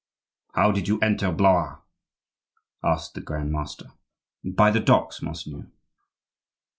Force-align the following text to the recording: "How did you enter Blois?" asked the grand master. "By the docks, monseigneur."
"How 0.55 0.71
did 0.71 0.87
you 0.87 0.99
enter 0.99 1.31
Blois?" 1.31 1.75
asked 2.83 3.13
the 3.13 3.21
grand 3.21 3.51
master. 3.51 3.91
"By 4.43 4.71
the 4.71 4.79
docks, 4.79 5.21
monseigneur." 5.21 5.67